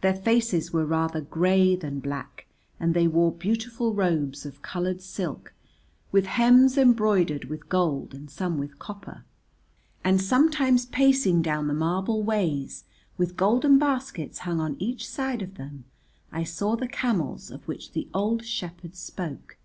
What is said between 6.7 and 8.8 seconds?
embroidered with gold and some with